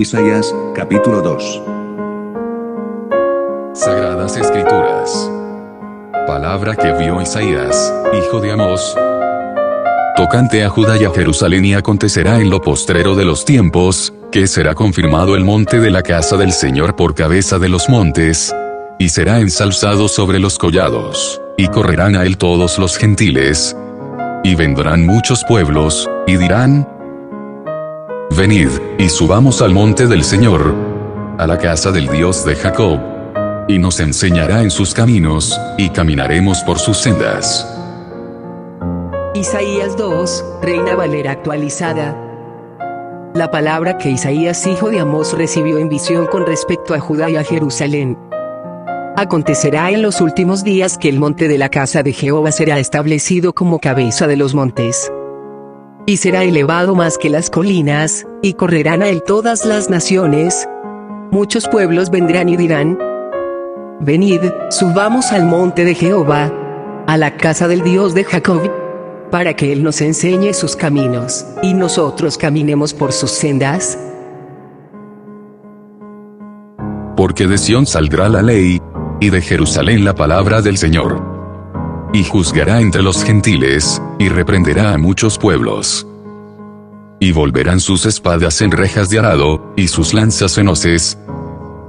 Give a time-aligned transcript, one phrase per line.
[0.00, 1.62] Isaías, capítulo 2.
[3.74, 5.30] Sagradas Escrituras.
[6.26, 8.96] Palabra que vio Isaías, hijo de Amós.
[10.16, 14.46] Tocante a Judá y a Jerusalén y acontecerá en lo postrero de los tiempos, que
[14.46, 18.54] será confirmado el monte de la casa del Señor por cabeza de los montes,
[18.98, 23.76] y será ensalzado sobre los collados, y correrán a él todos los gentiles,
[24.44, 26.88] y vendrán muchos pueblos, y dirán,
[28.36, 30.74] Venid, y subamos al monte del Señor,
[31.36, 33.00] a la casa del Dios de Jacob,
[33.68, 37.66] y nos enseñará en sus caminos, y caminaremos por sus sendas.
[39.34, 42.16] Isaías 2, Reina Valera actualizada.
[43.34, 47.36] La palabra que Isaías hijo de Amós recibió en visión con respecto a Judá y
[47.36, 48.16] a Jerusalén.
[49.16, 53.52] Acontecerá en los últimos días que el monte de la casa de Jehová será establecido
[53.52, 55.12] como cabeza de los montes.
[56.10, 60.68] Y será elevado más que las colinas, y correrán a él todas las naciones.
[61.30, 62.98] Muchos pueblos vendrán y dirán,
[64.00, 66.52] Venid, subamos al monte de Jehová,
[67.06, 68.60] a la casa del Dios de Jacob,
[69.30, 73.96] para que Él nos enseñe sus caminos, y nosotros caminemos por sus sendas.
[77.16, 78.82] Porque de Sión saldrá la ley,
[79.20, 81.39] y de Jerusalén la palabra del Señor.
[82.12, 86.08] Y juzgará entre los gentiles, y reprenderá a muchos pueblos.
[87.20, 91.16] Y volverán sus espadas en rejas de arado, y sus lanzas en hoces.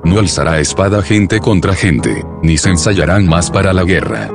[0.03, 4.30] No alzará espada gente contra gente, ni se ensayarán más para la guerra.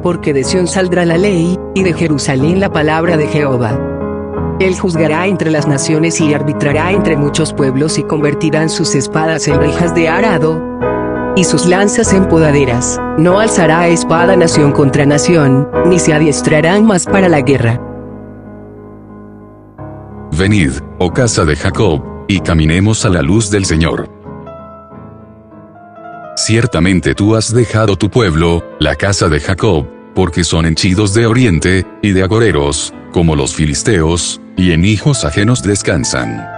[0.00, 3.76] Porque de Sión saldrá la ley, y de Jerusalén la palabra de Jehová.
[4.60, 9.58] Él juzgará entre las naciones y arbitrará entre muchos pueblos y convertirán sus espadas en
[9.58, 10.78] rejas de arado
[11.38, 13.00] y sus lanzas en podaderas.
[13.16, 17.80] No alzará espada nación contra nación, ni se adiestrarán más para la guerra.
[20.32, 24.10] Venid, oh casa de Jacob, y caminemos a la luz del Señor.
[26.36, 29.86] Ciertamente tú has dejado tu pueblo, la casa de Jacob,
[30.16, 35.62] porque son henchidos de oriente, y de agoreros, como los filisteos, y en hijos ajenos
[35.62, 36.57] descansan.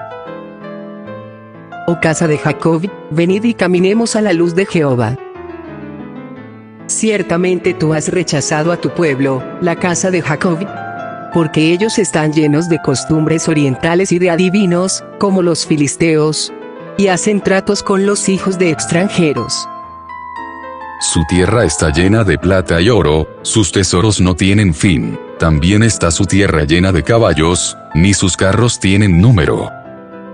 [1.92, 5.18] Oh casa de Jacob, venid y caminemos a la luz de Jehová.
[6.86, 10.64] Ciertamente tú has rechazado a tu pueblo, la casa de Jacob,
[11.34, 16.52] porque ellos están llenos de costumbres orientales y de adivinos, como los filisteos,
[16.96, 19.68] y hacen tratos con los hijos de extranjeros.
[21.00, 26.12] Su tierra está llena de plata y oro, sus tesoros no tienen fin, también está
[26.12, 29.79] su tierra llena de caballos, ni sus carros tienen número.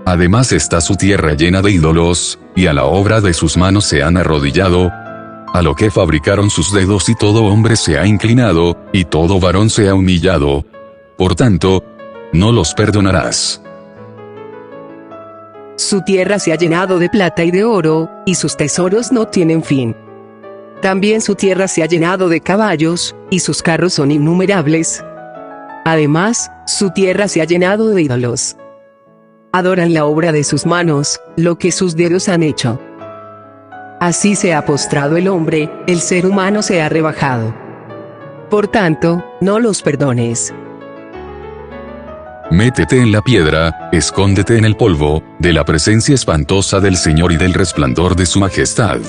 [0.07, 4.03] Además está su tierra llena de ídolos, y a la obra de sus manos se
[4.03, 4.89] han arrodillado,
[5.53, 9.69] a lo que fabricaron sus dedos y todo hombre se ha inclinado, y todo varón
[9.69, 10.63] se ha humillado.
[11.17, 11.83] Por tanto,
[12.31, 13.61] no los perdonarás.
[15.75, 19.61] Su tierra se ha llenado de plata y de oro, y sus tesoros no tienen
[19.61, 19.93] fin.
[20.81, 25.03] También su tierra se ha llenado de caballos, y sus carros son innumerables.
[25.83, 28.55] Además, su tierra se ha llenado de ídolos.
[29.53, 32.79] Adoran la obra de sus manos, lo que sus dedos han hecho.
[33.99, 37.55] Así se ha postrado el hombre, el ser humano se ha rebajado.
[38.49, 40.53] Por tanto, no los perdones.
[42.51, 47.37] Métete en la piedra, escóndete en el polvo, de la presencia espantosa del Señor y
[47.37, 48.99] del resplandor de su majestad.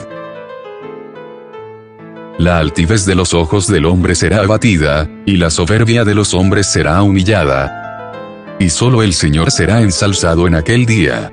[2.38, 6.66] La altivez de los ojos del hombre será abatida, y la soberbia de los hombres
[6.66, 7.87] será humillada.
[8.58, 11.32] Y solo el Señor será ensalzado en aquel día.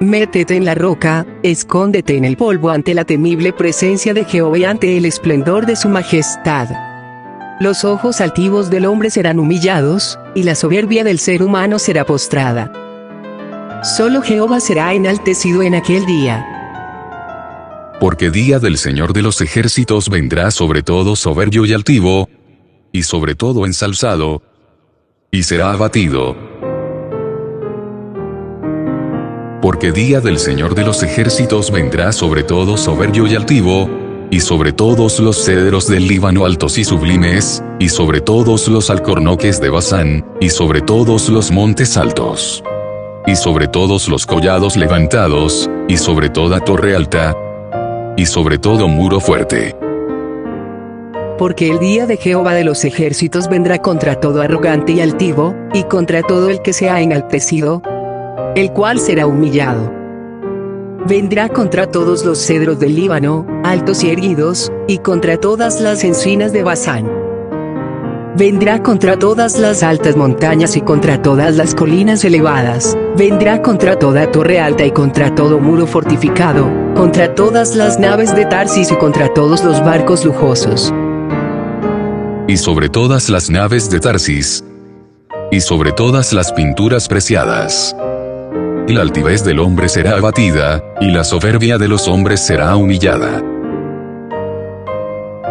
[0.00, 4.64] Métete en la roca, escóndete en el polvo ante la temible presencia de Jehová y
[4.64, 6.68] ante el esplendor de su majestad.
[7.60, 12.70] Los ojos altivos del hombre serán humillados, y la soberbia del ser humano será postrada.
[13.82, 16.44] Solo Jehová será enaltecido en aquel día.
[17.98, 22.28] Porque día del Señor de los ejércitos vendrá sobre todo soberbio y altivo,
[22.92, 24.42] y sobre todo ensalzado,
[25.30, 26.36] y será abatido.
[29.62, 33.88] Porque día del Señor de los ejércitos vendrá sobre todo soberbio y altivo,
[34.30, 39.60] y sobre todos los cedros del Líbano altos y sublimes, y sobre todos los alcornoques
[39.60, 42.62] de Basán, y sobre todos los montes altos,
[43.26, 47.36] y sobre todos los collados levantados, y sobre toda torre alta,
[48.16, 49.85] y sobre todo muro fuerte.
[51.38, 55.84] Porque el día de Jehová de los ejércitos vendrá contra todo arrogante y altivo, y
[55.84, 57.82] contra todo el que se ha enaltecido,
[58.54, 59.92] el cual será humillado.
[61.06, 66.54] Vendrá contra todos los cedros del Líbano, altos y erguidos, y contra todas las encinas
[66.54, 67.10] de Basán.
[68.34, 74.30] Vendrá contra todas las altas montañas y contra todas las colinas elevadas, vendrá contra toda
[74.30, 79.32] torre alta y contra todo muro fortificado, contra todas las naves de Tarsis y contra
[79.32, 80.92] todos los barcos lujosos.
[82.48, 84.64] Y sobre todas las naves de Tarsis,
[85.50, 87.96] y sobre todas las pinturas preciadas.
[88.88, 93.42] Y la altivez del hombre será abatida, y la soberbia de los hombres será humillada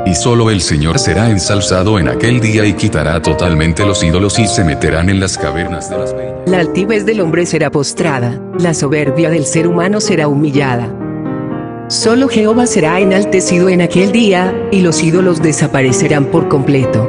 [0.06, 4.48] y solo el Señor será ensalzado en aquel día y quitará totalmente los ídolos y
[4.48, 6.34] se meterán en las cavernas de las peñas.
[6.46, 11.05] La altivez del hombre será postrada, la soberbia del ser humano será humillada.
[11.88, 17.08] Solo Jehová será enaltecido en aquel día, y los ídolos desaparecerán por completo.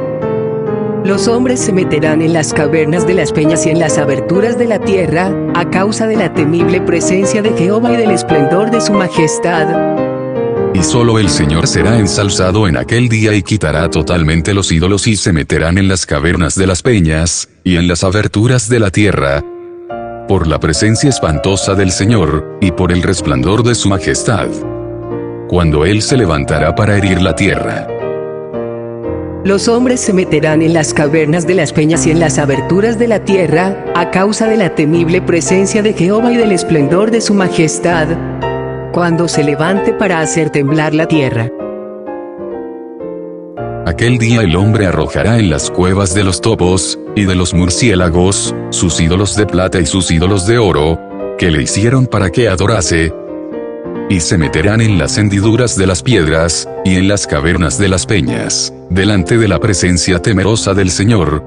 [1.03, 4.67] Los hombres se meterán en las cavernas de las peñas y en las aberturas de
[4.67, 8.93] la tierra, a causa de la temible presencia de Jehová y del esplendor de su
[8.93, 9.67] majestad,
[10.77, 15.15] y solo el Señor será ensalzado en aquel día y quitará totalmente los ídolos y
[15.15, 19.43] se meterán en las cavernas de las peñas, y en las aberturas de la tierra,
[20.27, 24.47] por la presencia espantosa del Señor, y por el resplandor de su majestad.
[25.47, 27.87] Cuando Él se levantará para herir la tierra.
[29.45, 33.07] Los hombres se meterán en las cavernas de las peñas y en las aberturas de
[33.07, 37.33] la tierra, a causa de la temible presencia de Jehová y del esplendor de su
[37.33, 38.07] majestad,
[38.91, 41.49] cuando se levante para hacer temblar la tierra.
[43.87, 48.53] Aquel día el hombre arrojará en las cuevas de los topos, y de los murciélagos,
[48.69, 50.99] sus ídolos de plata y sus ídolos de oro,
[51.37, 53.13] que le hicieron para que adorase,
[54.09, 58.05] y se meterán en las hendiduras de las piedras, y en las cavernas de las
[58.05, 61.41] peñas, delante de la presencia temerosa del Señor,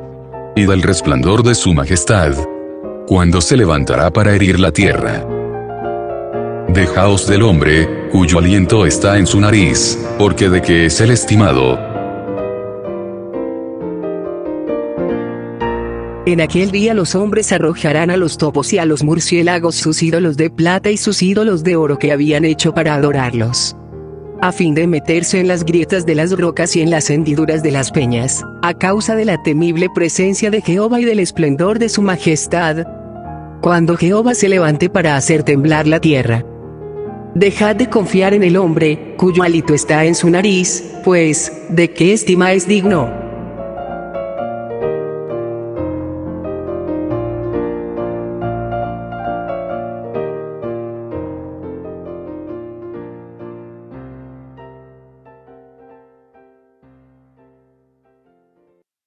[0.57, 2.33] y del resplandor de su majestad,
[3.07, 5.27] cuando se levantará para herir la tierra.
[6.69, 11.90] Dejaos del hombre, cuyo aliento está en su nariz, porque de que es el estimado.
[16.31, 20.37] En aquel día los hombres arrojarán a los topos y a los murciélagos sus ídolos
[20.37, 23.77] de plata y sus ídolos de oro que habían hecho para adorarlos.
[24.41, 27.73] A fin de meterse en las grietas de las rocas y en las hendiduras de
[27.73, 32.01] las peñas, a causa de la temible presencia de Jehová y del esplendor de su
[32.01, 32.87] majestad,
[33.61, 36.47] cuando Jehová se levante para hacer temblar la tierra.
[37.35, 42.13] Dejad de confiar en el hombre, cuyo alito está en su nariz, pues, ¿de qué
[42.13, 43.30] estima es digno?